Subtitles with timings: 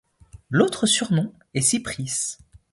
[0.49, 2.39] L'autre surnom est Cypris.